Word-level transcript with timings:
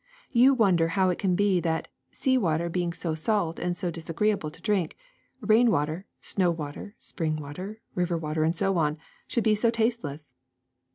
You 0.31 0.55
wonder 0.55 0.87
how 0.97 1.11
it 1.11 1.19
can 1.19 1.35
be 1.35 1.59
that, 1.59 1.87
sea 2.09 2.35
water 2.35 2.69
being 2.69 2.91
so 2.91 3.13
salt 3.13 3.59
and 3.59 3.77
so 3.77 3.91
disagreeable 3.91 4.49
to 4.49 4.59
drink, 4.59 4.97
rain 5.41 5.69
water, 5.69 6.07
snow 6.19 6.49
water, 6.49 6.95
spring 6.97 7.35
water, 7.35 7.81
river 7.93 8.17
water, 8.17 8.43
and 8.43 8.55
so 8.55 8.79
on, 8.79 8.97
should 9.27 9.43
be 9.43 9.53
so 9.53 9.69
tasteless. 9.69 10.33